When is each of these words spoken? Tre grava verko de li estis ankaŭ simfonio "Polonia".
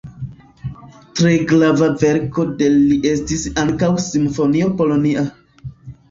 Tre 1.17 1.33
grava 1.49 1.89
verko 2.03 2.45
de 2.61 2.69
li 2.77 2.97
estis 3.09 3.43
ankaŭ 3.65 3.91
simfonio 4.05 4.71
"Polonia". 4.81 5.27